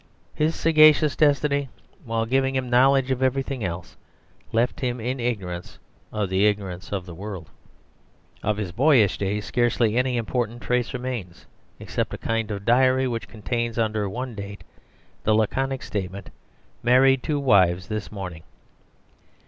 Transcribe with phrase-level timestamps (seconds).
[0.33, 1.69] His sagacious destiny,
[2.05, 3.95] while giving him knowledge of everything else,
[4.51, 5.77] left him in ignorance
[6.11, 7.51] of the ignorance of the world.
[8.41, 11.45] Of his boyish days scarcely any important trace remains,
[11.79, 14.63] except a kind of diary which contains under one date
[15.23, 16.31] the laconic statement,
[16.81, 18.41] "Married two wives this morning."